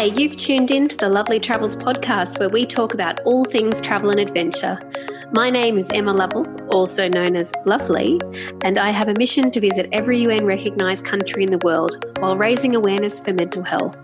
Hi, 0.00 0.06
you've 0.06 0.38
tuned 0.38 0.70
in 0.70 0.88
to 0.88 0.96
the 0.96 1.10
Lovely 1.10 1.38
Travels 1.38 1.76
podcast 1.76 2.38
where 2.38 2.48
we 2.48 2.64
talk 2.64 2.94
about 2.94 3.20
all 3.26 3.44
things 3.44 3.82
travel 3.82 4.08
and 4.08 4.18
adventure. 4.18 4.78
My 5.34 5.50
name 5.50 5.76
is 5.76 5.90
Emma 5.92 6.14
Lovell, 6.14 6.46
also 6.70 7.06
known 7.06 7.36
as 7.36 7.52
Lovely, 7.66 8.18
and 8.64 8.78
I 8.78 8.92
have 8.92 9.08
a 9.08 9.14
mission 9.18 9.50
to 9.50 9.60
visit 9.60 9.90
every 9.92 10.20
UN 10.20 10.46
recognised 10.46 11.04
country 11.04 11.44
in 11.44 11.50
the 11.50 11.58
world 11.58 12.02
while 12.18 12.34
raising 12.34 12.74
awareness 12.74 13.20
for 13.20 13.34
mental 13.34 13.62
health. 13.62 14.02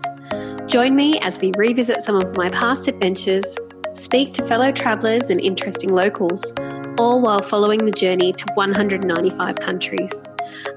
Join 0.67 0.95
me 0.95 1.17
as 1.21 1.39
we 1.39 1.51
revisit 1.57 2.03
some 2.03 2.15
of 2.15 2.37
my 2.37 2.49
past 2.49 2.87
adventures, 2.87 3.57
speak 3.95 4.35
to 4.35 4.43
fellow 4.43 4.71
travellers 4.71 5.31
and 5.31 5.41
interesting 5.41 5.89
locals, 5.89 6.53
all 6.99 7.21
while 7.21 7.41
following 7.41 7.83
the 7.83 7.91
journey 7.91 8.33
to 8.33 8.45
195 8.53 9.55
countries. 9.55 10.25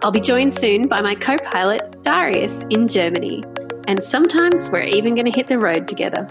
I'll 0.00 0.12
be 0.12 0.21
joined 0.23 0.55
soon 0.55 0.89
by 0.89 1.02
my 1.02 1.14
co 1.14 1.37
pilot, 1.37 2.00
Darius, 2.05 2.64
in 2.71 2.89
Germany 2.89 3.43
and 3.91 4.04
sometimes 4.04 4.70
we're 4.70 4.82
even 4.82 5.16
going 5.16 5.25
to 5.25 5.32
hit 5.32 5.48
the 5.48 5.59
road 5.59 5.88
together. 5.88 6.25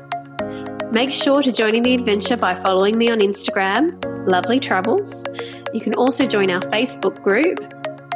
Make 0.93 1.11
sure 1.11 1.43
to 1.43 1.51
join 1.51 1.75
in 1.75 1.83
the 1.83 1.93
adventure 1.93 2.37
by 2.37 2.55
following 2.55 2.97
me 2.97 3.11
on 3.11 3.19
Instagram, 3.19 4.01
Lovely 4.25 4.61
Travels. 4.61 5.25
You 5.73 5.81
can 5.81 5.93
also 5.95 6.25
join 6.25 6.49
our 6.51 6.61
Facebook 6.61 7.21
group, 7.21 7.59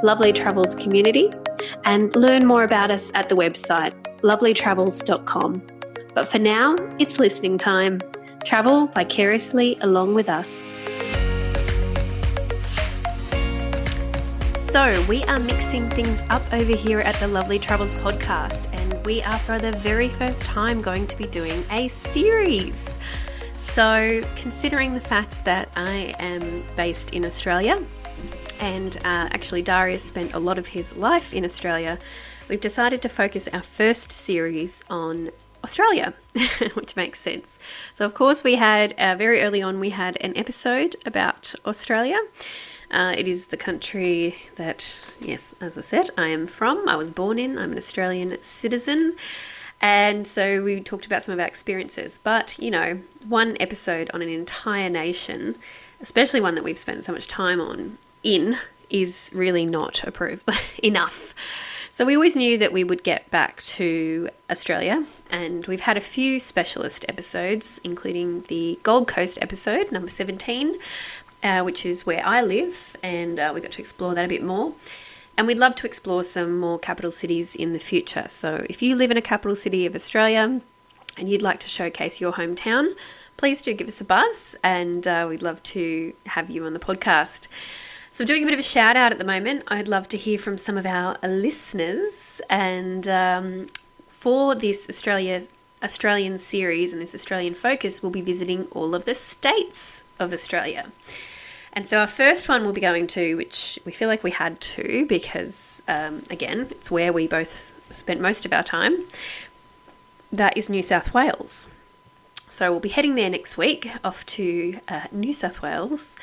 Lovely 0.01 0.31
Travels 0.31 0.77
Community, 0.77 1.29
and 1.83 2.15
learn 2.15 2.47
more 2.47 2.63
about 2.63 2.89
us 2.89 3.11
at 3.15 3.27
the 3.27 3.35
website, 3.35 3.91
lovelytravels.com. 4.21 5.61
But 6.15 6.29
for 6.29 6.39
now, 6.39 6.77
it's 6.97 7.19
listening 7.19 7.57
time. 7.57 7.99
Travel 8.45 8.87
vicariously 8.87 9.77
along 9.81 10.13
with 10.13 10.29
us. 10.29 10.47
So, 14.69 15.05
we 15.09 15.21
are 15.25 15.39
mixing 15.39 15.89
things 15.89 16.17
up 16.29 16.41
over 16.53 16.75
here 16.75 17.01
at 17.01 17.15
the 17.15 17.27
Lovely 17.27 17.59
Travels 17.59 17.93
podcast, 17.95 18.73
we 19.05 19.21
are 19.23 19.39
for 19.39 19.59
the 19.59 19.71
very 19.73 20.07
first 20.07 20.41
time 20.43 20.81
going 20.81 21.05
to 21.07 21.17
be 21.17 21.25
doing 21.25 21.63
a 21.71 21.89
series. 21.89 22.89
So, 23.67 24.21
considering 24.37 24.93
the 24.93 25.01
fact 25.01 25.43
that 25.43 25.69
I 25.75 26.15
am 26.19 26.63
based 26.77 27.09
in 27.11 27.25
Australia, 27.25 27.83
and 28.61 28.95
uh, 28.97 29.27
actually 29.31 29.61
Darius 29.61 30.03
spent 30.03 30.33
a 30.33 30.39
lot 30.39 30.57
of 30.57 30.67
his 30.67 30.95
life 30.95 31.33
in 31.33 31.43
Australia, 31.43 31.99
we've 32.47 32.61
decided 32.61 33.01
to 33.01 33.09
focus 33.09 33.49
our 33.51 33.61
first 33.61 34.11
series 34.11 34.83
on 34.89 35.31
Australia, 35.65 36.13
which 36.73 36.95
makes 36.95 37.19
sense. 37.19 37.59
So, 37.95 38.05
of 38.05 38.13
course, 38.13 38.43
we 38.43 38.55
had 38.55 38.93
uh, 38.97 39.15
very 39.17 39.41
early 39.41 39.61
on, 39.61 39.79
we 39.81 39.89
had 39.89 40.17
an 40.21 40.37
episode 40.37 40.95
about 41.05 41.55
Australia. 41.65 42.19
Uh, 42.93 43.15
it 43.17 43.27
is 43.27 43.47
the 43.47 43.57
country 43.57 44.35
that, 44.55 45.03
yes, 45.19 45.55
as 45.59 45.79
I 45.79 45.81
said, 45.81 46.11
I 46.15 46.27
am 46.27 46.45
from. 46.45 46.87
I 46.87 46.95
was 46.95 47.09
born 47.09 47.39
in. 47.39 47.57
I'm 47.57 47.71
an 47.71 47.77
Australian 47.77 48.37
citizen. 48.43 49.15
And 49.81 50.27
so 50.27 50.63
we 50.63 50.79
talked 50.79 51.07
about 51.07 51.23
some 51.23 51.33
of 51.33 51.39
our 51.39 51.47
experiences. 51.47 52.19
But, 52.23 52.55
you 52.59 52.69
know, 52.69 52.99
one 53.27 53.57
episode 53.59 54.11
on 54.13 54.21
an 54.21 54.29
entire 54.29 54.91
nation, 54.91 55.55
especially 56.01 56.39
one 56.39 56.53
that 56.53 56.63
we've 56.63 56.77
spent 56.77 57.03
so 57.03 57.11
much 57.11 57.27
time 57.27 57.59
on 57.59 57.97
in, 58.21 58.57
is 58.91 59.31
really 59.33 59.65
not 59.65 60.03
approved 60.03 60.47
enough. 60.83 61.33
So 61.91 62.05
we 62.05 62.15
always 62.15 62.35
knew 62.35 62.57
that 62.57 62.73
we 62.73 62.83
would 62.83 63.03
get 63.03 63.29
back 63.29 63.61
to 63.63 64.29
Australia, 64.49 65.05
and 65.29 65.67
we've 65.67 65.81
had 65.81 65.95
a 65.95 66.01
few 66.01 66.39
specialist 66.39 67.05
episodes, 67.07 67.79
including 67.83 68.41
the 68.47 68.79
Gold 68.81 69.07
Coast 69.07 69.37
episode, 69.41 69.91
number 69.91 70.09
17, 70.09 70.79
uh, 71.43 71.61
which 71.61 71.85
is 71.85 72.05
where 72.05 72.25
I 72.25 72.41
live, 72.41 72.95
and 73.03 73.37
uh, 73.37 73.51
we 73.53 73.61
got 73.61 73.73
to 73.73 73.81
explore 73.81 74.15
that 74.15 74.25
a 74.25 74.27
bit 74.27 74.41
more. 74.41 74.73
And 75.37 75.47
we'd 75.47 75.57
love 75.57 75.75
to 75.75 75.87
explore 75.87 76.23
some 76.23 76.59
more 76.59 76.79
capital 76.79 77.11
cities 77.11 77.55
in 77.55 77.73
the 77.73 77.79
future. 77.79 78.25
So 78.29 78.65
if 78.69 78.81
you 78.81 78.95
live 78.95 79.11
in 79.11 79.17
a 79.17 79.21
capital 79.21 79.55
city 79.55 79.85
of 79.85 79.95
Australia 79.95 80.61
and 81.17 81.29
you'd 81.29 81.41
like 81.41 81.59
to 81.61 81.69
showcase 81.69 82.21
your 82.21 82.33
hometown, 82.33 82.95
please 83.35 83.61
do 83.61 83.73
give 83.73 83.87
us 83.87 83.99
a 83.99 84.05
buzz, 84.05 84.55
and 84.63 85.05
uh, 85.07 85.25
we'd 85.29 85.41
love 85.41 85.61
to 85.63 86.13
have 86.27 86.49
you 86.49 86.65
on 86.65 86.73
the 86.73 86.79
podcast. 86.79 87.47
So, 88.11 88.23
doing 88.23 88.43
a 88.43 88.45
bit 88.45 88.53
of 88.53 88.59
a 88.59 88.63
shout 88.63 88.95
out 88.95 89.11
at 89.11 89.17
the 89.17 89.25
moment, 89.25 89.63
I'd 89.67 89.87
love 89.87 90.07
to 90.09 90.17
hear 90.17 90.37
from 90.37 90.59
some 90.59 90.77
of 90.77 90.85
our 90.85 91.17
listeners. 91.23 92.41
And 92.47 93.07
um, 93.07 93.67
for 94.09 94.53
this 94.53 94.87
Australia 94.87 95.43
Australian 95.83 96.37
series 96.37 96.93
and 96.93 97.01
this 97.01 97.15
Australian 97.15 97.55
focus, 97.55 98.01
we'll 98.01 98.11
be 98.11 98.21
visiting 98.21 98.67
all 98.71 98.95
of 98.95 99.05
the 99.05 99.15
states 99.15 100.03
of 100.19 100.31
Australia. 100.31 100.91
And 101.73 101.87
so 101.87 101.99
our 101.99 102.07
first 102.07 102.47
one 102.47 102.63
we'll 102.63 102.73
be 102.73 102.81
going 102.81 103.07
to, 103.07 103.35
which 103.35 103.79
we 103.83 103.91
feel 103.91 104.07
like 104.07 104.23
we 104.23 104.31
had 104.31 104.61
to 104.61 105.05
because, 105.07 105.81
um, 105.87 106.21
again, 106.29 106.67
it's 106.69 106.91
where 106.91 107.11
we 107.11 107.27
both 107.27 107.71
spent 107.89 108.21
most 108.21 108.45
of 108.45 108.53
our 108.53 108.63
time, 108.63 109.05
that 110.31 110.55
is 110.55 110.69
New 110.69 110.83
South 110.83 111.13
Wales. 111.13 111.67
So 112.49 112.69
we'll 112.69 112.79
be 112.79 112.89
heading 112.89 113.15
there 113.15 113.31
next 113.31 113.57
week 113.57 113.89
off 114.03 114.23
to 114.27 114.79
uh, 114.87 115.07
New 115.11 115.33
South 115.33 115.63
Wales. 115.63 116.15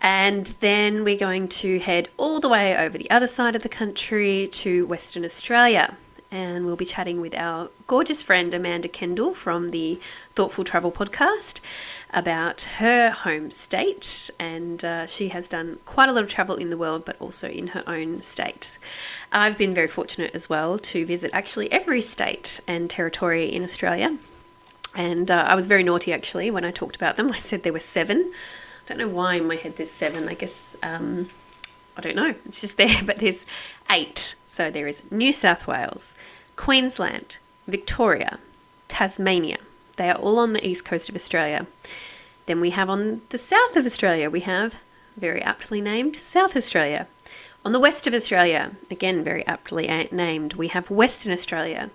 And 0.00 0.46
then 0.60 1.02
we're 1.02 1.18
going 1.18 1.48
to 1.48 1.80
head 1.80 2.08
all 2.16 2.38
the 2.38 2.48
way 2.48 2.76
over 2.76 2.96
the 2.96 3.10
other 3.10 3.26
side 3.26 3.56
of 3.56 3.62
the 3.64 3.68
country 3.68 4.48
to 4.52 4.86
Western 4.86 5.24
Australia 5.24 5.96
and 6.34 6.66
we'll 6.66 6.74
be 6.74 6.84
chatting 6.84 7.20
with 7.20 7.32
our 7.36 7.70
gorgeous 7.86 8.20
friend 8.20 8.52
Amanda 8.52 8.88
Kendle 8.88 9.32
from 9.32 9.68
the 9.68 10.00
Thoughtful 10.34 10.64
Travel 10.64 10.90
podcast 10.90 11.60
about 12.14 12.62
her 12.78 13.10
home 13.10 13.50
state. 13.50 14.30
And 14.38 14.84
uh, 14.84 15.06
she 15.06 15.28
has 15.28 15.48
done 15.48 15.78
quite 15.84 16.08
a 16.08 16.12
lot 16.12 16.22
of 16.22 16.30
travel 16.30 16.56
in 16.56 16.70
the 16.70 16.76
world, 16.76 17.04
but 17.04 17.16
also 17.20 17.48
in 17.48 17.68
her 17.68 17.84
own 17.86 18.22
state. 18.22 18.78
I've 19.32 19.58
been 19.58 19.74
very 19.74 19.88
fortunate 19.88 20.34
as 20.34 20.48
well 20.48 20.78
to 20.78 21.04
visit 21.04 21.30
actually 21.34 21.70
every 21.72 22.00
state 22.00 22.60
and 22.66 22.88
territory 22.88 23.44
in 23.52 23.62
Australia. 23.62 24.16
And 24.94 25.30
uh, 25.30 25.44
I 25.46 25.54
was 25.54 25.66
very 25.66 25.82
naughty 25.82 26.12
actually 26.12 26.50
when 26.50 26.64
I 26.64 26.70
talked 26.70 26.96
about 26.96 27.16
them. 27.16 27.32
I 27.32 27.38
said 27.38 27.62
there 27.62 27.72
were 27.72 27.80
seven. 27.80 28.32
I 28.84 28.88
don't 28.88 28.98
know 28.98 29.08
why 29.08 29.34
in 29.34 29.46
my 29.46 29.56
head 29.56 29.76
there's 29.76 29.90
seven. 29.90 30.28
I 30.28 30.34
guess. 30.34 30.76
Um, 30.82 31.30
I 31.96 32.00
don't 32.00 32.16
know, 32.16 32.34
it's 32.44 32.60
just 32.60 32.76
there, 32.76 33.00
but 33.04 33.18
there's 33.18 33.46
eight. 33.90 34.34
So 34.46 34.70
there 34.70 34.86
is 34.86 35.02
New 35.10 35.32
South 35.32 35.66
Wales, 35.66 36.14
Queensland, 36.56 37.38
Victoria, 37.66 38.38
Tasmania. 38.88 39.58
They 39.96 40.10
are 40.10 40.16
all 40.16 40.38
on 40.38 40.52
the 40.52 40.66
east 40.66 40.84
coast 40.84 41.08
of 41.08 41.14
Australia. 41.14 41.66
Then 42.46 42.60
we 42.60 42.70
have 42.70 42.90
on 42.90 43.22
the 43.30 43.38
south 43.38 43.76
of 43.76 43.86
Australia, 43.86 44.28
we 44.28 44.40
have 44.40 44.74
very 45.16 45.40
aptly 45.42 45.80
named 45.80 46.16
South 46.16 46.56
Australia. 46.56 47.06
On 47.64 47.72
the 47.72 47.80
west 47.80 48.06
of 48.06 48.12
Australia, 48.12 48.72
again 48.90 49.24
very 49.24 49.46
aptly 49.46 49.86
named, 50.12 50.54
we 50.54 50.68
have 50.68 50.90
Western 50.90 51.32
Australia. 51.32 51.90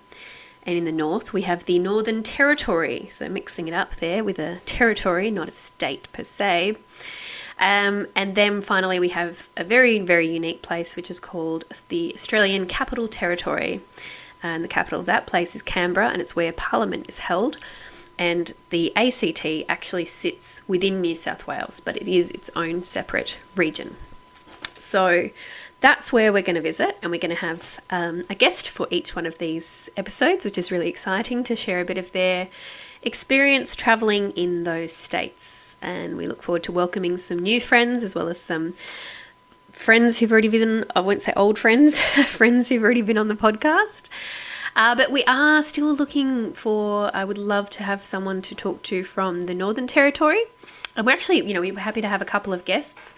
And 0.64 0.76
in 0.76 0.84
the 0.84 0.92
north, 0.92 1.32
we 1.32 1.42
have 1.42 1.64
the 1.64 1.78
Northern 1.78 2.22
Territory. 2.22 3.06
So 3.10 3.28
mixing 3.28 3.68
it 3.68 3.74
up 3.74 3.96
there 3.96 4.22
with 4.22 4.38
a 4.38 4.60
territory, 4.66 5.30
not 5.30 5.48
a 5.48 5.52
state 5.52 6.08
per 6.12 6.24
se. 6.24 6.76
Um, 7.58 8.08
and 8.14 8.34
then 8.34 8.62
finally, 8.62 8.98
we 8.98 9.10
have 9.10 9.50
a 9.56 9.64
very, 9.64 9.98
very 10.00 10.26
unique 10.26 10.62
place 10.62 10.96
which 10.96 11.10
is 11.10 11.20
called 11.20 11.64
the 11.88 12.12
Australian 12.14 12.66
Capital 12.66 13.06
Territory. 13.06 13.80
And 14.42 14.64
the 14.64 14.68
capital 14.68 15.00
of 15.00 15.06
that 15.06 15.26
place 15.26 15.54
is 15.54 15.62
Canberra, 15.62 16.08
and 16.08 16.22
it's 16.22 16.34
where 16.34 16.52
Parliament 16.52 17.06
is 17.08 17.18
held. 17.18 17.58
And 18.20 18.54
the 18.68 18.94
ACT 18.94 19.44
actually 19.68 20.04
sits 20.04 20.62
within 20.68 21.00
New 21.00 21.16
South 21.16 21.48
Wales, 21.48 21.80
but 21.80 21.96
it 21.96 22.06
is 22.06 22.30
its 22.30 22.50
own 22.54 22.84
separate 22.84 23.38
region. 23.56 23.96
So 24.78 25.30
that's 25.80 26.12
where 26.12 26.32
we're 26.32 26.42
going 26.42 26.54
to 26.54 26.60
visit, 26.60 26.96
and 27.02 27.10
we're 27.10 27.18
going 27.18 27.34
to 27.34 27.40
have 27.40 27.80
um, 27.90 28.22
a 28.30 28.36
guest 28.36 28.70
for 28.70 28.86
each 28.90 29.16
one 29.16 29.26
of 29.26 29.38
these 29.38 29.90
episodes, 29.96 30.44
which 30.44 30.58
is 30.58 30.70
really 30.70 30.88
exciting 30.88 31.42
to 31.44 31.56
share 31.56 31.80
a 31.80 31.84
bit 31.84 31.98
of 31.98 32.12
their 32.12 32.48
experience 33.02 33.74
traveling 33.74 34.30
in 34.32 34.64
those 34.64 34.92
states 34.92 35.70
and 35.82 36.16
we 36.16 36.26
look 36.26 36.42
forward 36.42 36.62
to 36.64 36.72
welcoming 36.72 37.16
some 37.16 37.38
new 37.38 37.60
friends 37.60 38.02
as 38.02 38.14
well 38.14 38.28
as 38.28 38.40
some 38.40 38.74
friends 39.72 40.18
who've 40.18 40.30
already 40.30 40.48
been, 40.48 40.84
I 40.94 41.00
won't 41.00 41.22
say 41.22 41.32
old 41.36 41.58
friends, 41.58 41.98
friends 42.26 42.68
who've 42.68 42.82
already 42.82 43.02
been 43.02 43.18
on 43.18 43.28
the 43.28 43.34
podcast. 43.34 44.08
Uh, 44.76 44.94
but 44.94 45.10
we 45.10 45.24
are 45.24 45.62
still 45.62 45.92
looking 45.94 46.52
for, 46.52 47.10
I 47.14 47.24
would 47.24 47.38
love 47.38 47.70
to 47.70 47.82
have 47.82 48.04
someone 48.04 48.42
to 48.42 48.54
talk 48.54 48.82
to 48.84 49.04
from 49.04 49.42
the 49.42 49.54
Northern 49.54 49.86
Territory. 49.86 50.44
And 50.96 51.06
we're 51.06 51.12
actually, 51.12 51.46
you 51.46 51.54
know, 51.54 51.60
we're 51.60 51.78
happy 51.78 52.00
to 52.00 52.08
have 52.08 52.22
a 52.22 52.26
couple 52.26 52.52
of 52.52 52.64
guests. 52.64 53.14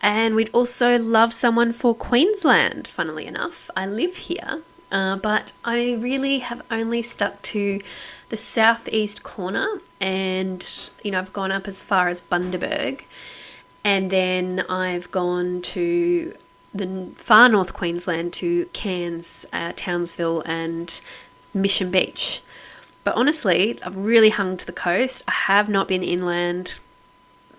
And 0.00 0.34
we'd 0.34 0.50
also 0.52 0.98
love 0.98 1.32
someone 1.32 1.72
for 1.72 1.94
Queensland, 1.94 2.88
funnily 2.88 3.26
enough. 3.26 3.70
I 3.76 3.86
live 3.86 4.16
here, 4.16 4.62
uh, 4.90 5.16
but 5.16 5.52
I 5.64 5.94
really 5.94 6.38
have 6.38 6.62
only 6.70 7.02
stuck 7.02 7.42
to 7.42 7.80
the 8.30 8.36
southeast 8.36 9.22
corner, 9.22 9.80
and 10.00 10.90
you 11.02 11.10
know 11.10 11.18
I've 11.18 11.32
gone 11.32 11.52
up 11.52 11.68
as 11.68 11.82
far 11.82 12.08
as 12.08 12.20
Bundaberg, 12.20 13.02
and 13.84 14.10
then 14.10 14.64
I've 14.68 15.10
gone 15.10 15.62
to 15.62 16.34
the 16.74 17.10
far 17.16 17.48
north 17.48 17.72
Queensland 17.72 18.32
to 18.34 18.66
Cairns, 18.72 19.46
uh, 19.52 19.72
Townsville, 19.74 20.42
and 20.42 21.00
Mission 21.52 21.90
Beach. 21.90 22.42
But 23.02 23.16
honestly, 23.16 23.78
I've 23.82 23.96
really 23.96 24.30
hung 24.30 24.56
to 24.56 24.66
the 24.66 24.72
coast. 24.72 25.24
I 25.26 25.32
have 25.32 25.68
not 25.68 25.88
been 25.88 26.02
inland. 26.02 26.78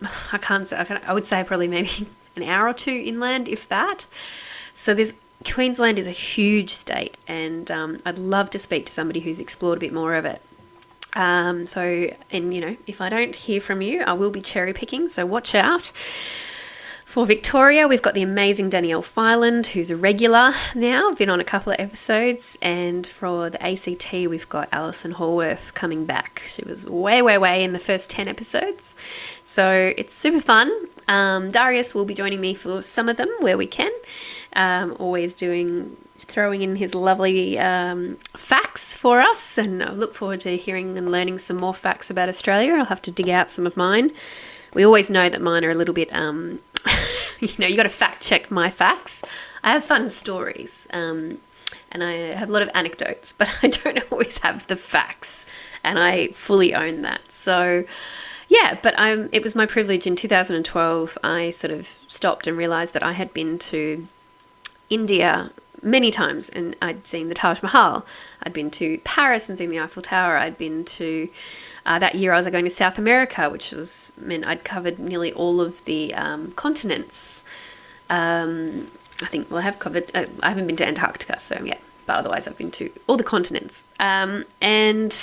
I 0.32 0.38
can't 0.38 0.68
say. 0.68 0.78
I, 0.78 0.84
can, 0.84 1.02
I 1.06 1.14
would 1.14 1.26
say 1.26 1.44
probably 1.44 1.68
maybe 1.68 2.08
an 2.36 2.44
hour 2.44 2.68
or 2.68 2.74
two 2.74 2.92
inland, 3.06 3.50
if 3.50 3.68
that. 3.70 4.06
So 4.74 4.94
there's 4.94 5.14
Queensland 5.44 5.98
is 5.98 6.08
a 6.08 6.12
huge 6.12 6.72
state, 6.74 7.18
and 7.28 7.70
um, 7.72 7.98
I'd 8.06 8.20
love 8.20 8.50
to 8.52 8.60
speak 8.60 8.86
to 8.86 8.92
somebody 8.92 9.22
who's 9.22 9.40
explored 9.40 9.80
a 9.80 9.82
bit 9.82 9.94
more 9.94 10.16
of 10.16 10.26
it. 10.26 10.42
Um, 11.14 11.68
so, 11.68 12.14
and 12.32 12.54
you 12.54 12.62
know, 12.62 12.78
if 12.88 13.02
I 13.02 13.10
don't 13.10 13.36
hear 13.36 13.60
from 13.60 13.82
you, 13.82 14.02
I 14.02 14.14
will 14.14 14.32
be 14.32 14.42
cherry 14.42 14.74
picking. 14.74 15.10
So 15.10 15.26
watch 15.26 15.54
out. 15.56 15.92
For 17.12 17.26
Victoria, 17.26 17.90
we've 17.90 18.02
got 18.02 18.14
the 18.14 18.22
amazing 18.22 18.70
Danielle 18.70 19.02
Filand, 19.02 19.68
who's 19.68 19.90
a 19.90 19.98
regular 19.98 20.54
now, 20.74 21.12
been 21.12 21.30
on 21.30 21.42
a 21.42 21.44
couple 21.44 21.74
of 21.74 21.78
episodes. 21.78 22.58
And 22.62 23.06
for 23.06 23.50
the 23.50 23.62
ACT, 23.62 24.14
we've 24.14 24.48
got 24.48 24.70
Alison 24.72 25.16
Hallworth 25.16 25.74
coming 25.74 26.06
back. 26.06 26.42
She 26.46 26.64
was 26.64 26.86
way, 26.86 27.22
way, 27.22 27.38
way 27.38 27.66
in 27.66 27.74
the 27.74 27.80
first 27.80 28.10
10 28.12 28.30
episodes. 28.30 28.96
So 29.44 29.94
it's 29.98 30.14
super 30.14 30.40
fun. 30.40 30.72
Um, 31.10 31.50
Darius 31.50 31.94
will 31.94 32.06
be 32.06 32.14
joining 32.14 32.40
me 32.40 32.54
for 32.54 32.82
some 32.82 33.10
of 33.10 33.18
them 33.18 33.28
where 33.42 33.58
we 33.58 33.68
can. 33.68 33.92
Um, 34.54 34.96
always 34.98 35.36
doing 35.36 35.98
throwing 36.18 36.62
in 36.62 36.78
his 36.78 36.96
lovely 36.96 37.60
um, 37.60 38.20
facts 38.38 38.96
for 38.96 39.20
us, 39.20 39.58
and 39.58 39.84
I 39.84 39.92
look 39.92 40.16
forward 40.16 40.40
to 40.42 40.56
hearing 40.56 40.98
and 40.98 41.12
learning 41.12 41.40
some 41.40 41.58
more 41.58 41.74
facts 41.74 42.10
about 42.10 42.30
Australia. 42.30 42.76
I'll 42.76 42.86
have 42.86 43.02
to 43.02 43.12
dig 43.12 43.28
out 43.28 43.50
some 43.50 43.68
of 43.68 43.76
mine. 43.76 44.14
We 44.74 44.86
always 44.86 45.10
know 45.10 45.30
that 45.30 45.42
mine 45.42 45.66
are 45.66 45.70
a 45.70 45.76
little 45.76 45.94
bit, 45.94 46.14
um, 46.14 46.60
you 47.40 47.50
know, 47.60 47.68
you 47.68 47.76
got 47.76 47.84
to 47.84 47.90
fact 47.90 48.22
check 48.22 48.50
my 48.50 48.70
facts. 48.70 49.22
I 49.64 49.72
have 49.74 49.84
fun 49.84 50.10
stories, 50.10 50.88
um, 50.94 51.40
and 51.92 52.04
I 52.04 52.14
have 52.14 52.50
a 52.50 52.52
lot 52.52 52.62
of 52.62 52.70
anecdotes, 52.74 53.34
but 53.38 53.50
I 53.62 53.68
don't 53.68 54.04
always 54.12 54.40
have 54.40 54.68
the 54.68 54.76
facts, 54.76 55.46
and 55.84 56.00
I 56.00 56.30
fully 56.30 56.74
own 56.74 57.02
that. 57.02 57.32
So, 57.32 57.86
yeah, 58.48 58.78
but 58.82 58.94
I'm, 58.98 59.30
it 59.32 59.44
was 59.44 59.56
my 59.56 59.66
privilege 59.66 60.08
in 60.08 60.16
2012. 60.16 61.18
I 61.24 61.52
sort 61.52 61.72
of 61.72 62.00
stopped 62.08 62.48
and 62.48 62.58
realized 62.58 62.94
that 62.94 63.04
I 63.04 63.14
had 63.14 63.34
been 63.34 63.60
to 63.60 64.08
India 64.90 65.52
many 65.82 66.12
times 66.12 66.50
and 66.50 66.76
I'd 66.82 67.08
seen 67.08 67.28
the 67.28 67.34
Taj 67.34 67.62
Mahal. 67.62 68.06
I'd 68.44 68.54
been 68.54 68.72
to 68.72 69.00
Paris 69.04 69.50
and 69.50 69.58
seen 69.58 69.70
the 69.70 69.80
Eiffel 69.80 70.02
Tower. 70.02 70.38
I'd 70.38 70.58
been 70.58 70.86
to 70.86 71.30
uh, 71.86 72.00
that 72.00 72.16
year 72.16 72.34
I 72.34 72.42
was 72.42 72.50
going 72.50 72.66
to 72.66 72.72
South 72.72 72.98
America, 72.98 73.50
which 73.50 73.72
was 73.72 74.12
meant 74.18 74.46
I'd 74.46 74.64
covered 74.64 75.00
nearly 75.00 75.34
all 75.34 75.62
of 75.62 75.84
the 75.86 76.14
um, 76.14 76.52
continents. 76.54 77.44
Um, 78.10 78.92
I 79.22 79.26
think 79.26 79.50
well 79.50 79.60
I 79.60 79.64
have 79.64 79.80
covered. 79.80 80.12
Uh, 80.16 80.26
I 80.42 80.50
haven't 80.50 80.68
been 80.68 80.76
to 80.78 80.88
Antarctica, 80.88 81.40
so 81.40 81.62
yeah. 81.64 81.78
But 82.06 82.18
otherwise, 82.18 82.48
I've 82.48 82.58
been 82.58 82.72
to 82.72 82.92
all 83.08 83.18
the 83.18 83.24
continents. 83.24 83.84
Um, 84.00 84.46
and 84.62 85.14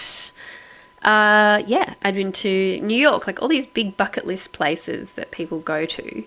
uh, 1.03 1.63
yeah, 1.67 1.95
I'd 2.03 2.15
been 2.15 2.33
to 2.33 2.81
New 2.81 2.97
York, 2.97 3.27
like 3.27 3.43
all 3.43 3.49
these 3.49 3.67
big 3.67 3.97
bucket 3.97 4.27
list 4.27 4.53
places 4.53 5.13
that 5.13 5.31
people 5.31 5.61
go 5.61 5.87
to, 5.87 6.25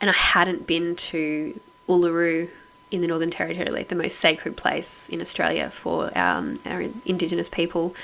and 0.00 0.10
I 0.10 0.14
hadn't 0.14 0.66
been 0.66 0.96
to 0.96 1.58
Uluru 1.88 2.50
in 2.90 3.00
the 3.00 3.06
Northern 3.06 3.30
Territory, 3.30 3.70
like 3.70 3.88
the 3.88 3.96
most 3.96 4.16
sacred 4.16 4.56
place 4.56 5.08
in 5.08 5.20
Australia 5.20 5.70
for 5.70 6.16
um, 6.16 6.56
our 6.66 6.84
Indigenous 7.04 7.48
people. 7.48 7.94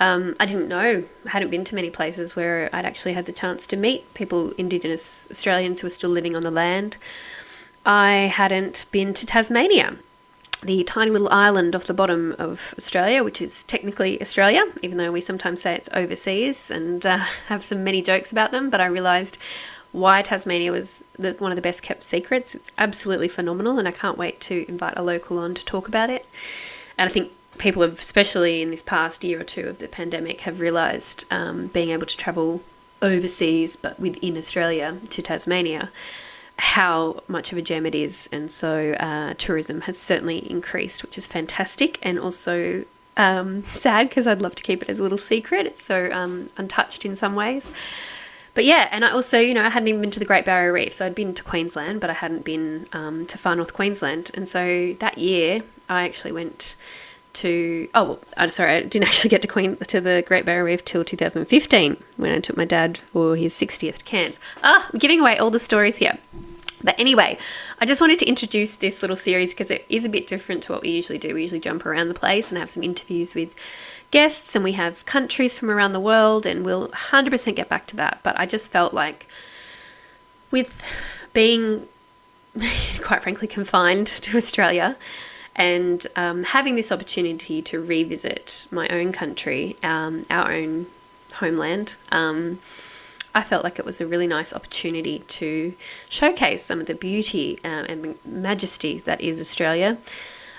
Um, 0.00 0.36
I 0.38 0.46
didn't 0.46 0.68
know, 0.68 1.04
I 1.26 1.28
hadn't 1.28 1.50
been 1.50 1.64
to 1.64 1.74
many 1.74 1.90
places 1.90 2.36
where 2.36 2.70
I'd 2.72 2.84
actually 2.84 3.14
had 3.14 3.26
the 3.26 3.32
chance 3.32 3.66
to 3.68 3.76
meet 3.76 4.14
people, 4.14 4.52
Indigenous 4.52 5.26
Australians 5.30 5.80
who 5.80 5.86
were 5.86 5.90
still 5.90 6.10
living 6.10 6.36
on 6.36 6.42
the 6.42 6.50
land. 6.50 6.98
I 7.84 8.32
hadn't 8.32 8.86
been 8.92 9.12
to 9.14 9.26
Tasmania, 9.26 9.96
the 10.62 10.84
tiny 10.84 11.10
little 11.10 11.28
island 11.30 11.74
off 11.74 11.86
the 11.86 11.94
bottom 11.94 12.34
of 12.38 12.74
Australia, 12.76 13.24
which 13.24 13.40
is 13.40 13.64
technically 13.64 14.20
Australia, 14.20 14.64
even 14.82 14.98
though 14.98 15.12
we 15.12 15.20
sometimes 15.20 15.62
say 15.62 15.74
it's 15.74 15.88
overseas 15.92 16.70
and 16.70 17.04
uh, 17.04 17.18
have 17.46 17.64
some 17.64 17.82
many 17.82 18.02
jokes 18.02 18.30
about 18.30 18.50
them. 18.50 18.70
But 18.70 18.80
I 18.80 18.86
realised 18.86 19.38
why 19.98 20.22
Tasmania 20.22 20.72
was 20.72 21.04
the, 21.18 21.32
one 21.34 21.52
of 21.52 21.56
the 21.56 21.62
best 21.62 21.82
kept 21.82 22.02
secrets. 22.04 22.54
It's 22.54 22.70
absolutely 22.78 23.28
phenomenal, 23.28 23.78
and 23.78 23.88
I 23.88 23.92
can't 23.92 24.18
wait 24.18 24.40
to 24.42 24.64
invite 24.68 24.94
a 24.96 25.02
local 25.02 25.38
on 25.38 25.54
to 25.54 25.64
talk 25.64 25.88
about 25.88 26.10
it. 26.10 26.26
And 26.96 27.08
I 27.08 27.12
think 27.12 27.32
people 27.58 27.82
have, 27.82 28.00
especially 28.00 28.62
in 28.62 28.70
this 28.70 28.82
past 28.82 29.24
year 29.24 29.40
or 29.40 29.44
two 29.44 29.68
of 29.68 29.78
the 29.78 29.88
pandemic, 29.88 30.42
have 30.42 30.60
realised 30.60 31.24
um, 31.30 31.68
being 31.68 31.90
able 31.90 32.06
to 32.06 32.16
travel 32.16 32.62
overseas 33.00 33.76
but 33.76 33.98
within 34.00 34.36
Australia 34.36 34.96
to 35.08 35.22
Tasmania 35.22 35.90
how 36.58 37.22
much 37.28 37.52
of 37.52 37.58
a 37.58 37.62
gem 37.62 37.86
it 37.86 37.94
is. 37.94 38.28
And 38.32 38.50
so 38.50 38.92
uh, 38.98 39.34
tourism 39.38 39.82
has 39.82 39.96
certainly 39.96 40.50
increased, 40.50 41.02
which 41.02 41.16
is 41.16 41.26
fantastic 41.26 41.98
and 42.02 42.18
also 42.18 42.84
um, 43.16 43.62
sad 43.72 44.08
because 44.08 44.26
I'd 44.26 44.42
love 44.42 44.56
to 44.56 44.62
keep 44.62 44.82
it 44.82 44.88
as 44.88 44.98
a 44.98 45.02
little 45.02 45.18
secret. 45.18 45.66
It's 45.66 45.82
so 45.82 46.10
um, 46.12 46.48
untouched 46.56 47.04
in 47.04 47.14
some 47.14 47.36
ways. 47.36 47.70
But 48.58 48.64
yeah, 48.64 48.88
and 48.90 49.04
I 49.04 49.12
also, 49.12 49.38
you 49.38 49.54
know, 49.54 49.62
I 49.62 49.68
hadn't 49.68 49.86
even 49.86 50.00
been 50.00 50.10
to 50.10 50.18
the 50.18 50.24
Great 50.24 50.44
Barrier 50.44 50.72
Reef. 50.72 50.92
So 50.92 51.06
I'd 51.06 51.14
been 51.14 51.32
to 51.32 51.44
Queensland, 51.44 52.00
but 52.00 52.10
I 52.10 52.14
hadn't 52.14 52.44
been 52.44 52.88
um, 52.92 53.24
to 53.26 53.38
far 53.38 53.54
north 53.54 53.72
Queensland. 53.72 54.32
And 54.34 54.48
so 54.48 54.94
that 54.98 55.16
year, 55.16 55.62
I 55.88 56.02
actually 56.02 56.32
went 56.32 56.74
to 57.34 57.88
oh 57.94 58.04
well, 58.04 58.20
I'm 58.36 58.48
sorry 58.48 58.72
I 58.72 58.82
didn't 58.82 59.06
actually 59.08 59.30
get 59.30 59.42
to 59.42 59.48
Queen 59.48 59.76
to 59.76 60.00
the 60.00 60.24
Great 60.26 60.44
Barrier 60.44 60.64
Reef 60.64 60.84
till 60.84 61.04
2015 61.04 62.02
when 62.16 62.32
I 62.32 62.40
took 62.40 62.56
my 62.56 62.64
dad 62.64 62.98
for 63.12 63.36
his 63.36 63.54
60th 63.54 64.04
Cairns. 64.04 64.40
Ah, 64.64 64.90
I'm 64.92 64.98
giving 64.98 65.20
away 65.20 65.38
all 65.38 65.52
the 65.52 65.60
stories 65.60 65.98
here. 65.98 66.18
But 66.82 66.98
anyway, 66.98 67.38
I 67.80 67.86
just 67.86 68.00
wanted 68.00 68.18
to 68.20 68.26
introduce 68.26 68.76
this 68.76 69.02
little 69.02 69.16
series 69.16 69.52
because 69.52 69.70
it 69.70 69.84
is 69.88 70.04
a 70.04 70.08
bit 70.08 70.26
different 70.26 70.62
to 70.64 70.72
what 70.72 70.82
we 70.82 70.90
usually 70.90 71.18
do. 71.18 71.34
We 71.34 71.42
usually 71.42 71.60
jump 71.60 71.84
around 71.84 72.08
the 72.08 72.14
place 72.14 72.50
and 72.50 72.58
have 72.58 72.70
some 72.70 72.82
interviews 72.82 73.34
with 73.34 73.54
guests 74.10 74.54
and 74.54 74.64
we 74.64 74.72
have 74.72 75.04
countries 75.04 75.54
from 75.54 75.70
around 75.70 75.92
the 75.92 76.00
world 76.00 76.46
and 76.46 76.64
we'll 76.64 76.88
100% 76.88 77.54
get 77.54 77.68
back 77.68 77.86
to 77.88 77.96
that. 77.96 78.20
But 78.22 78.38
I 78.38 78.46
just 78.46 78.70
felt 78.70 78.94
like 78.94 79.26
with 80.50 80.82
being 81.32 81.88
quite 83.02 83.22
frankly 83.22 83.48
confined 83.48 84.06
to 84.06 84.36
Australia 84.36 84.96
and 85.56 86.06
um, 86.14 86.44
having 86.44 86.76
this 86.76 86.92
opportunity 86.92 87.60
to 87.62 87.80
revisit 87.80 88.66
my 88.70 88.86
own 88.88 89.10
country, 89.12 89.76
um, 89.82 90.24
our 90.30 90.52
own 90.52 90.86
homeland, 91.34 91.96
um, 92.12 92.60
I 93.34 93.42
felt 93.42 93.64
like 93.64 93.78
it 93.78 93.84
was 93.84 94.00
a 94.00 94.06
really 94.06 94.26
nice 94.26 94.52
opportunity 94.52 95.20
to 95.20 95.74
showcase 96.08 96.64
some 96.64 96.80
of 96.80 96.86
the 96.86 96.94
beauty 96.94 97.58
uh, 97.64 97.84
and 97.88 98.18
majesty 98.24 98.98
that 99.00 99.20
is 99.20 99.40
Australia. 99.40 99.98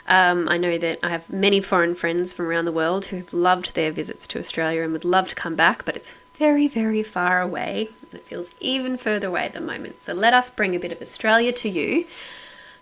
Um, 0.07 0.49
I 0.49 0.57
know 0.57 0.77
that 0.77 0.99
I 1.03 1.09
have 1.09 1.29
many 1.29 1.61
foreign 1.61 1.93
friends 1.93 2.33
from 2.33 2.47
around 2.47 2.65
the 2.65 2.71
world 2.71 3.05
who 3.05 3.17
have 3.17 3.31
loved 3.31 3.75
their 3.75 3.91
visits 3.91 4.25
to 4.27 4.39
Australia 4.39 4.81
and 4.81 4.91
would 4.91 5.05
love 5.05 5.27
to 5.27 5.35
come 5.35 5.55
back, 5.55 5.85
but 5.85 5.95
it's 5.95 6.15
very, 6.35 6.67
very 6.67 7.03
far 7.03 7.41
away 7.41 7.89
and 8.11 8.19
it 8.19 8.25
feels 8.25 8.49
even 8.59 8.97
further 8.97 9.27
away 9.27 9.45
at 9.45 9.53
the 9.53 9.61
moment. 9.61 10.01
So 10.01 10.13
let 10.13 10.33
us 10.33 10.49
bring 10.49 10.75
a 10.75 10.79
bit 10.79 10.91
of 10.91 11.01
Australia 11.01 11.51
to 11.53 11.69
you. 11.69 12.05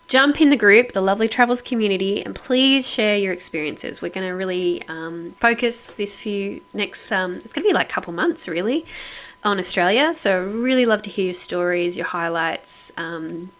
Jump 0.06 0.40
in 0.40 0.48
the 0.48 0.56
group, 0.56 0.92
the 0.92 1.02
Lovely 1.02 1.28
Travels 1.28 1.60
community, 1.60 2.24
and 2.24 2.34
please 2.34 2.88
share 2.88 3.18
your 3.18 3.34
experiences. 3.34 4.00
We're 4.00 4.08
going 4.08 4.26
to 4.26 4.32
really 4.32 4.82
um, 4.88 5.34
focus 5.38 5.88
this 5.88 6.16
few 6.16 6.62
next, 6.72 7.12
um, 7.12 7.34
it's 7.34 7.52
going 7.52 7.62
to 7.62 7.68
be 7.68 7.74
like 7.74 7.90
a 7.90 7.92
couple 7.92 8.14
months 8.14 8.48
really, 8.48 8.86
on 9.44 9.58
Australia. 9.58 10.14
So 10.14 10.42
really 10.44 10.86
love 10.86 11.02
to 11.02 11.10
hear 11.10 11.26
your 11.26 11.34
stories, 11.34 11.96
your 11.96 12.06
highlights. 12.06 12.92
Um, 12.96 13.50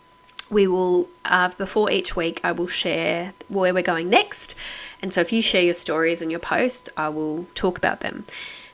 we 0.50 0.66
will, 0.66 1.08
uh, 1.24 1.50
before 1.58 1.90
each 1.90 2.16
week, 2.16 2.40
I 2.42 2.52
will 2.52 2.66
share 2.66 3.34
where 3.48 3.74
we're 3.74 3.82
going 3.82 4.08
next. 4.08 4.54
And 5.02 5.12
so 5.12 5.20
if 5.20 5.32
you 5.32 5.42
share 5.42 5.62
your 5.62 5.74
stories 5.74 6.22
and 6.22 6.30
your 6.30 6.40
posts, 6.40 6.88
I 6.96 7.08
will 7.10 7.46
talk 7.54 7.78
about 7.78 8.00
them. 8.00 8.24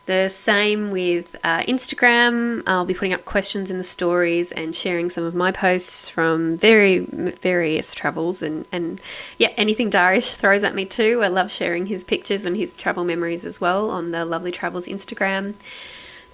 The 0.07 0.29
same 0.29 0.91
with 0.91 1.35
uh, 1.43 1.61
Instagram. 1.61 2.63
I'll 2.67 2.85
be 2.85 2.93
putting 2.93 3.15
up 3.15 3.25
questions 3.25 3.71
in 3.71 3.79
the 3.79 3.85
stories 3.85 4.53
and 4.53 4.77
sharing 4.77 5.09
some 5.09 5.25
of 5.25 5.35
my 5.35 5.51
posts 5.51 6.11
from 6.11 6.59
very 6.59 6.99
various 6.99 7.95
travels 7.95 8.43
and, 8.43 8.67
and 8.71 9.01
yeah, 9.39 9.53
anything 9.57 9.89
Darius 9.89 10.35
throws 10.35 10.63
at 10.63 10.75
me 10.75 10.85
too. 10.85 11.23
I 11.23 11.29
love 11.29 11.51
sharing 11.51 11.87
his 11.87 12.05
pictures 12.05 12.45
and 12.45 12.55
his 12.55 12.73
travel 12.73 13.05
memories 13.05 13.47
as 13.47 13.63
well 13.63 13.91
on 13.91 14.11
the 14.11 14.27
Lovely 14.27 14.53
Travels 14.53 14.87
Instagram 14.87 15.55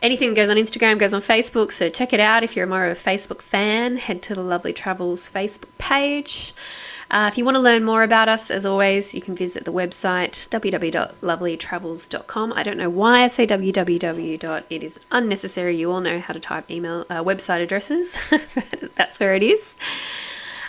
anything 0.02 0.30
that 0.30 0.36
goes 0.36 0.50
on 0.50 0.56
Instagram 0.56 0.98
goes 0.98 1.12
on 1.12 1.20
Facebook, 1.20 1.72
so 1.72 1.88
check 1.88 2.12
it 2.12 2.20
out. 2.20 2.42
If 2.42 2.56
you're 2.56 2.66
more 2.66 2.86
of 2.86 2.96
a 2.96 3.00
Facebook 3.00 3.42
fan, 3.42 3.96
head 3.96 4.22
to 4.22 4.34
the 4.34 4.42
Lovely 4.42 4.72
Travels 4.72 5.30
Facebook 5.30 5.68
page. 5.78 6.54
Uh, 7.10 7.28
if 7.30 7.36
you 7.36 7.44
want 7.44 7.56
to 7.56 7.60
learn 7.60 7.82
more 7.82 8.04
about 8.04 8.28
us, 8.28 8.52
as 8.52 8.64
always, 8.64 9.16
you 9.16 9.20
can 9.20 9.34
visit 9.34 9.64
the 9.64 9.72
website 9.72 10.48
www.lovelytravels.com. 10.48 12.52
I 12.52 12.62
don't 12.62 12.76
know 12.76 12.90
why 12.90 13.24
I 13.24 13.26
say 13.26 13.48
www. 13.48 14.62
It 14.70 14.84
is 14.84 15.00
unnecessary. 15.10 15.76
You 15.76 15.90
all 15.90 16.00
know 16.00 16.20
how 16.20 16.32
to 16.32 16.40
type 16.40 16.70
email 16.70 17.04
uh, 17.10 17.24
website 17.24 17.62
addresses. 17.62 18.16
That's 18.94 19.18
where 19.18 19.34
it 19.34 19.42
is. 19.42 19.74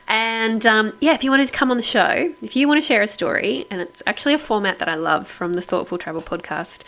And 0.08 0.66
um, 0.66 0.94
yeah, 1.00 1.14
if 1.14 1.24
you 1.24 1.30
wanted 1.30 1.48
to 1.48 1.54
come 1.54 1.70
on 1.70 1.78
the 1.78 1.84
show, 1.84 2.34
if 2.42 2.56
you 2.56 2.68
want 2.68 2.82
to 2.82 2.86
share 2.86 3.04
a 3.04 3.08
story, 3.08 3.68
and 3.70 3.80
it's 3.80 4.02
actually 4.08 4.34
a 4.34 4.40
format 4.40 4.80
that 4.80 4.90
I 4.90 4.96
love 4.96 5.28
from 5.28 5.54
the 5.54 5.62
Thoughtful 5.62 6.00
Travel 6.00 6.24
podcast, 6.24 6.82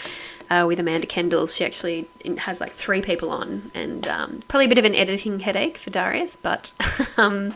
uh, 0.53 0.65
with 0.67 0.79
Amanda 0.79 1.07
Kendle. 1.07 1.53
She 1.53 1.65
actually 1.65 2.07
has 2.39 2.59
like 2.61 2.73
three 2.73 3.01
people 3.01 3.29
on, 3.29 3.71
and 3.73 4.07
um, 4.07 4.43
probably 4.47 4.65
a 4.65 4.69
bit 4.69 4.77
of 4.77 4.85
an 4.85 4.95
editing 4.95 5.39
headache 5.39 5.77
for 5.77 5.89
Darius, 5.89 6.35
but 6.35 6.73
um, 7.17 7.55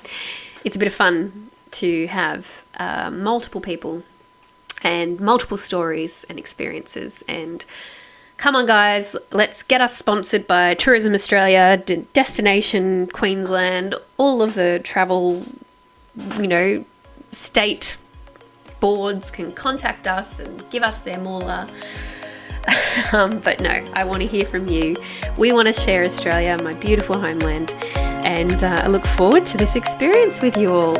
it's 0.63 0.75
a 0.75 0.79
bit 0.79 0.87
of 0.87 0.93
fun 0.93 1.49
to 1.71 2.07
have 2.07 2.63
uh, 2.77 3.11
multiple 3.11 3.61
people 3.61 4.03
and 4.83 5.19
multiple 5.19 5.57
stories 5.57 6.25
and 6.29 6.39
experiences. 6.39 7.23
And 7.27 7.65
come 8.37 8.55
on, 8.55 8.65
guys, 8.65 9.15
let's 9.31 9.61
get 9.63 9.81
us 9.81 9.95
sponsored 9.95 10.47
by 10.47 10.73
Tourism 10.73 11.13
Australia, 11.13 11.77
Destination 12.13 13.07
Queensland, 13.07 13.95
all 14.17 14.41
of 14.41 14.55
the 14.55 14.79
travel, 14.83 15.43
you 16.15 16.47
know, 16.47 16.85
state 17.31 17.97
boards 18.79 19.29
can 19.29 19.51
contact 19.51 20.07
us 20.07 20.39
and 20.39 20.67
give 20.69 20.83
us 20.83 21.01
their 21.01 21.19
moolah 21.19 21.67
um, 23.13 23.39
but 23.39 23.59
no, 23.59 23.83
I 23.93 24.03
want 24.03 24.21
to 24.21 24.27
hear 24.27 24.45
from 24.45 24.67
you. 24.67 24.95
We 25.37 25.51
want 25.51 25.67
to 25.67 25.73
share 25.73 26.03
Australia, 26.03 26.57
my 26.61 26.73
beautiful 26.73 27.19
homeland, 27.19 27.73
and 27.95 28.63
uh, 28.63 28.81
I 28.83 28.87
look 28.87 29.05
forward 29.05 29.45
to 29.47 29.57
this 29.57 29.75
experience 29.75 30.41
with 30.41 30.57
you 30.57 30.71
all. 30.73 30.97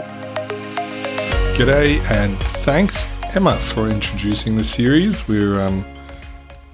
G'day, 1.56 2.00
and 2.12 2.38
thanks, 2.64 3.04
Emma, 3.36 3.58
for 3.58 3.90
introducing 3.90 4.58
the 4.58 4.64
series. 4.64 5.28
We're 5.28 5.60
um, 5.60 5.86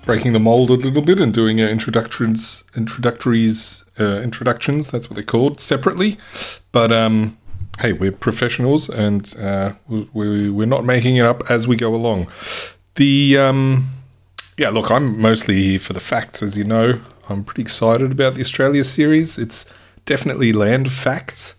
breaking 0.03 0.33
the 0.33 0.39
mold 0.39 0.69
a 0.69 0.73
little 0.73 1.01
bit 1.01 1.19
and 1.19 1.33
doing 1.33 1.61
our 1.61 1.69
introductions, 1.69 2.63
introductories, 2.75 3.85
uh, 3.99 4.21
introductions. 4.21 4.91
That's 4.91 5.09
what 5.09 5.15
they're 5.15 5.23
called 5.23 5.59
separately. 5.59 6.17
But 6.71 6.91
um, 6.91 7.37
hey, 7.79 7.93
we're 7.93 8.11
professionals, 8.11 8.89
and 8.89 9.35
uh, 9.37 9.73
we, 9.87 10.49
we're 10.49 10.67
not 10.67 10.85
making 10.85 11.17
it 11.17 11.25
up 11.25 11.49
as 11.49 11.67
we 11.67 11.75
go 11.75 11.95
along. 11.95 12.27
The 12.95 13.37
um, 13.37 13.89
yeah, 14.57 14.69
look, 14.69 14.91
I'm 14.91 15.19
mostly 15.19 15.61
here 15.61 15.79
for 15.79 15.93
the 15.93 15.99
facts, 15.99 16.43
as 16.43 16.57
you 16.57 16.63
know. 16.63 17.01
I'm 17.29 17.43
pretty 17.43 17.61
excited 17.61 18.11
about 18.11 18.35
the 18.35 18.41
Australia 18.41 18.83
series. 18.83 19.37
It's 19.37 19.65
definitely 20.05 20.53
land 20.53 20.91
facts. 20.91 21.55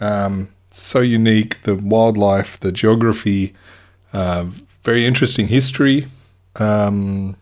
Um, 0.00 0.48
so 0.70 1.00
unique, 1.00 1.62
the 1.62 1.74
wildlife, 1.74 2.60
the 2.60 2.72
geography, 2.72 3.54
uh, 4.12 4.46
very 4.84 5.06
interesting 5.06 5.48
history. 5.48 6.06
Um, 6.56 7.36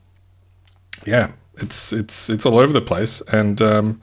yeah, 1.06 1.32
it's 1.56 1.92
it's 1.92 2.30
it's 2.30 2.46
all 2.46 2.58
over 2.58 2.72
the 2.72 2.80
place, 2.80 3.20
and 3.32 3.60
um, 3.60 4.00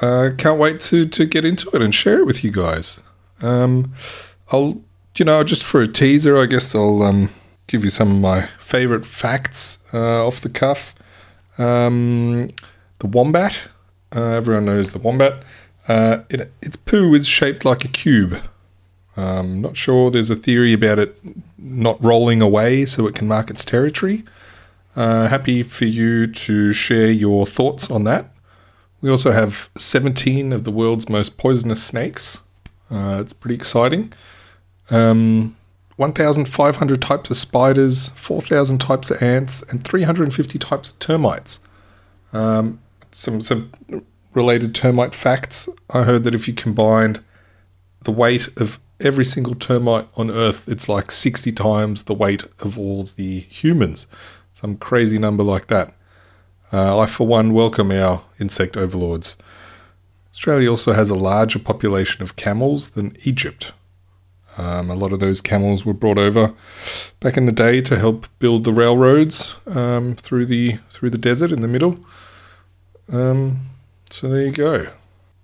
uh, 0.00 0.30
can't 0.38 0.58
wait 0.58 0.80
to 0.80 1.06
to 1.06 1.24
get 1.24 1.44
into 1.44 1.70
it 1.74 1.82
and 1.82 1.94
share 1.94 2.20
it 2.20 2.26
with 2.26 2.44
you 2.44 2.50
guys. 2.50 3.00
Um, 3.42 3.92
I'll 4.52 4.80
you 5.16 5.24
know 5.24 5.42
just 5.42 5.64
for 5.64 5.80
a 5.80 5.88
teaser, 5.88 6.38
I 6.38 6.46
guess 6.46 6.74
I'll 6.74 7.02
um, 7.02 7.30
give 7.70 7.84
you 7.84 7.90
some 7.90 8.10
of 8.10 8.20
my 8.20 8.48
favorite 8.58 9.06
facts 9.06 9.78
uh, 9.94 10.26
off 10.26 10.40
the 10.40 10.48
cuff. 10.48 10.92
Um, 11.56 12.50
the 12.98 13.06
wombat, 13.06 13.68
uh, 14.14 14.20
everyone 14.20 14.64
knows 14.64 14.90
the 14.90 14.98
wombat. 14.98 15.44
Uh, 15.86 16.18
it, 16.28 16.52
its 16.60 16.76
poo 16.76 17.14
is 17.14 17.28
shaped 17.28 17.64
like 17.64 17.84
a 17.84 17.88
cube. 17.88 18.42
Um, 19.16 19.60
not 19.60 19.76
sure. 19.76 20.10
There's 20.10 20.30
a 20.30 20.36
theory 20.36 20.72
about 20.72 20.98
it 20.98 21.16
not 21.58 22.02
rolling 22.02 22.42
away 22.42 22.86
so 22.86 23.06
it 23.06 23.14
can 23.14 23.28
mark 23.28 23.50
its 23.50 23.64
territory. 23.64 24.24
Uh, 24.96 25.28
happy 25.28 25.62
for 25.62 25.84
you 25.84 26.26
to 26.26 26.72
share 26.72 27.10
your 27.10 27.46
thoughts 27.46 27.88
on 27.88 28.02
that. 28.04 28.32
We 29.00 29.10
also 29.10 29.30
have 29.30 29.70
17 29.76 30.52
of 30.52 30.64
the 30.64 30.72
world's 30.72 31.08
most 31.08 31.38
poisonous 31.38 31.82
snakes. 31.82 32.42
Uh, 32.90 33.18
it's 33.20 33.32
pretty 33.32 33.54
exciting. 33.54 34.12
Um, 34.90 35.56
1,500 36.00 37.02
types 37.02 37.28
of 37.28 37.36
spiders, 37.36 38.08
4,000 38.14 38.78
types 38.78 39.10
of 39.10 39.22
ants, 39.22 39.60
and 39.70 39.84
350 39.84 40.58
types 40.58 40.88
of 40.88 40.98
termites. 40.98 41.60
Um, 42.32 42.80
some 43.10 43.42
some 43.42 43.70
related 44.32 44.74
termite 44.74 45.14
facts. 45.14 45.68
I 45.92 46.04
heard 46.04 46.24
that 46.24 46.34
if 46.34 46.48
you 46.48 46.54
combined 46.54 47.22
the 48.04 48.12
weight 48.12 48.48
of 48.58 48.78
every 49.00 49.26
single 49.26 49.54
termite 49.54 50.08
on 50.16 50.30
Earth, 50.30 50.66
it's 50.66 50.88
like 50.88 51.10
60 51.10 51.52
times 51.52 52.04
the 52.04 52.14
weight 52.14 52.44
of 52.60 52.78
all 52.78 53.10
the 53.16 53.40
humans. 53.40 54.06
Some 54.54 54.78
crazy 54.78 55.18
number 55.18 55.42
like 55.42 55.66
that. 55.66 55.92
Uh, 56.72 56.98
I, 56.98 57.04
for 57.04 57.26
one, 57.26 57.52
welcome 57.52 57.90
our 57.90 58.22
insect 58.38 58.74
overlords. 58.74 59.36
Australia 60.32 60.70
also 60.70 60.94
has 60.94 61.10
a 61.10 61.14
larger 61.14 61.58
population 61.58 62.22
of 62.22 62.36
camels 62.36 62.90
than 62.90 63.18
Egypt. 63.24 63.72
Um, 64.60 64.90
a 64.90 64.94
lot 64.94 65.12
of 65.14 65.20
those 65.20 65.40
camels 65.40 65.86
were 65.86 65.94
brought 65.94 66.18
over 66.18 66.52
back 67.18 67.38
in 67.38 67.46
the 67.46 67.52
day 67.52 67.80
to 67.80 67.98
help 67.98 68.26
build 68.40 68.64
the 68.64 68.74
railroads 68.74 69.56
um, 69.66 70.14
through 70.16 70.44
the 70.44 70.78
through 70.90 71.08
the 71.08 71.18
desert 71.18 71.50
in 71.50 71.60
the 71.60 71.68
middle. 71.68 71.98
Um, 73.10 73.70
so 74.10 74.28
there 74.28 74.42
you 74.42 74.52
go. 74.52 74.88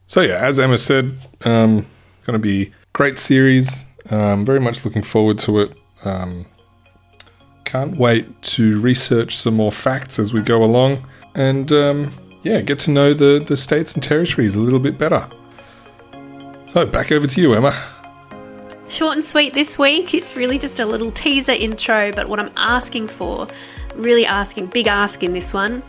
So 0.06 0.20
yeah, 0.20 0.44
as 0.44 0.60
Emma 0.60 0.76
said, 0.76 1.16
um, 1.46 1.86
going 2.26 2.34
to 2.34 2.38
be 2.38 2.72
great 2.92 3.18
series. 3.18 3.86
Um, 4.10 4.44
very 4.44 4.60
much 4.60 4.84
looking 4.84 5.02
forward 5.02 5.38
to 5.40 5.60
it. 5.60 5.72
Um, 6.04 6.44
can't 7.64 7.96
wait 7.96 8.42
to 8.42 8.78
research 8.78 9.38
some 9.38 9.54
more 9.54 9.72
facts 9.72 10.18
as 10.18 10.34
we 10.34 10.42
go 10.42 10.62
along, 10.62 11.08
and 11.34 11.70
yeah, 12.42 12.60
get 12.60 12.78
to 12.80 12.90
know 12.90 13.14
the 13.14 13.42
the 13.44 13.56
states 13.56 13.94
and 13.94 14.02
territories 14.02 14.56
a 14.56 14.60
little 14.60 14.78
bit 14.78 14.98
better. 14.98 15.26
So 16.68 16.84
back 16.84 17.10
over 17.10 17.26
to 17.26 17.40
you, 17.40 17.54
Emma. 17.54 17.74
Short 18.88 19.16
and 19.16 19.24
sweet 19.24 19.52
this 19.52 19.78
week. 19.78 20.14
It's 20.14 20.36
really 20.36 20.58
just 20.58 20.78
a 20.78 20.86
little 20.86 21.10
teaser 21.10 21.52
intro, 21.52 22.12
but 22.12 22.28
what 22.28 22.38
I'm 22.38 22.52
asking 22.56 23.08
for, 23.08 23.48
really 23.96 24.24
asking, 24.24 24.66
big 24.66 24.86
ask 24.86 25.24
in 25.24 25.32
this 25.32 25.52
one, 25.52 25.82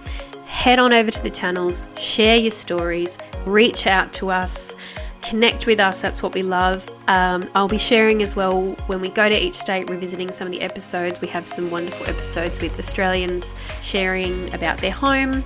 head 0.45 0.79
on 0.79 0.91
over 0.91 1.11
to 1.11 1.21
the 1.21 1.29
channels, 1.29 1.85
share 1.97 2.37
your 2.37 2.51
stories, 2.51 3.17
reach 3.45 3.85
out 3.85 4.13
to 4.13 4.31
us, 4.31 4.75
connect 5.21 5.67
with 5.67 5.79
us. 5.79 6.01
That's 6.01 6.23
what 6.23 6.33
we 6.33 6.41
love. 6.41 6.89
Um, 7.07 7.47
I'll 7.53 7.67
be 7.67 7.77
sharing 7.77 8.23
as 8.23 8.35
well 8.35 8.63
when 8.87 8.99
we 8.99 9.09
go 9.09 9.29
to 9.29 9.37
each 9.45 9.55
state, 9.55 9.89
revisiting 9.89 10.31
some 10.31 10.47
of 10.47 10.51
the 10.51 10.61
episodes. 10.61 11.21
We 11.21 11.27
have 11.27 11.45
some 11.45 11.69
wonderful 11.69 12.07
episodes 12.07 12.59
with 12.59 12.77
Australians 12.79 13.53
sharing 13.83 14.51
about 14.55 14.79
their 14.79 14.91
home 14.91 15.43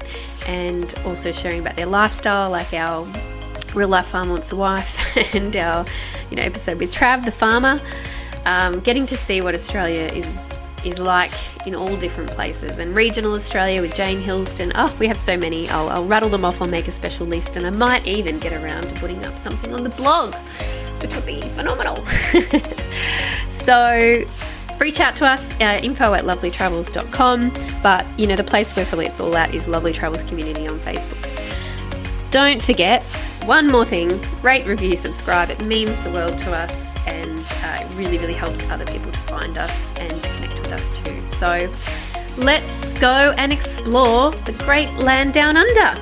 and 0.47 0.93
also 1.05 1.33
sharing 1.33 1.59
about 1.59 1.75
their 1.75 1.85
lifestyle, 1.85 2.49
like 2.49 2.73
our 2.73 3.05
real 3.75 3.89
life 3.89 4.07
farm 4.07 4.29
wants 4.29 4.51
a 4.51 4.55
wife 4.55 5.17
and 5.33 5.55
our 5.55 5.85
you 6.31 6.37
know 6.37 6.43
episode 6.43 6.79
with 6.79 6.91
Trav 6.91 7.25
the 7.25 7.31
farmer. 7.31 7.79
Um, 8.45 8.79
getting 8.79 9.05
to 9.05 9.15
see 9.15 9.41
what 9.41 9.53
Australia 9.53 10.07
is 10.07 10.51
is 10.83 10.99
like 10.99 11.31
in 11.67 11.75
all 11.75 11.95
different 11.97 12.31
places 12.31 12.79
and 12.79 12.95
regional 12.95 13.33
Australia 13.33 13.81
with 13.81 13.95
Jane 13.95 14.19
Hilston. 14.19 14.71
Oh, 14.73 14.95
we 14.99 15.07
have 15.07 15.17
so 15.17 15.37
many. 15.37 15.69
I'll, 15.69 15.89
I'll 15.89 16.05
rattle 16.05 16.29
them 16.29 16.43
off. 16.43 16.61
I'll 16.61 16.67
make 16.67 16.87
a 16.87 16.91
special 16.91 17.27
list 17.27 17.55
and 17.55 17.67
I 17.67 17.69
might 17.69 18.07
even 18.07 18.39
get 18.39 18.53
around 18.53 18.87
to 18.89 18.99
putting 18.99 19.23
up 19.25 19.37
something 19.37 19.73
on 19.73 19.83
the 19.83 19.89
blog, 19.89 20.33
which 21.01 21.13
would 21.13 21.25
be 21.25 21.41
phenomenal. 21.41 22.03
so 23.49 24.25
reach 24.79 24.99
out 24.99 25.15
to 25.17 25.25
us, 25.25 25.53
uh, 25.61 25.79
info 25.83 26.13
at 26.13 26.23
lovelytravels.com. 26.23 27.53
But, 27.83 28.19
you 28.19 28.27
know, 28.27 28.35
the 28.35 28.43
place 28.43 28.75
where 28.75 28.85
probably 28.85 29.05
it's 29.05 29.19
all 29.19 29.37
at 29.37 29.53
is 29.53 29.67
Lovely 29.67 29.93
Travels 29.93 30.23
Community 30.23 30.67
on 30.67 30.79
Facebook. 30.79 31.27
Don't 32.31 32.61
forget, 32.61 33.05
one 33.45 33.67
more 33.67 33.85
thing 33.85 34.21
rate, 34.41 34.65
review, 34.65 34.95
subscribe. 34.95 35.49
It 35.49 35.61
means 35.61 35.99
the 36.03 36.11
world 36.11 36.37
to 36.39 36.53
us 36.53 36.91
and 37.07 37.39
uh, 37.39 37.79
it 37.81 37.97
really, 37.97 38.17
really 38.17 38.33
helps 38.33 38.67
other 38.69 38.85
people 38.85 39.11
to 39.11 39.19
find 39.21 39.57
us 39.57 39.93
and 39.97 40.21
connect 40.23 40.59
with 40.59 40.71
us 40.71 40.89
too. 40.99 41.23
So 41.25 41.71
let's 42.37 42.93
go 42.99 43.33
and 43.37 43.51
explore 43.51 44.31
the 44.31 44.53
great 44.63 44.91
land 44.95 45.33
down 45.33 45.57
under. 45.57 45.95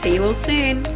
See 0.00 0.14
you 0.14 0.24
all 0.24 0.34
soon. 0.34 0.95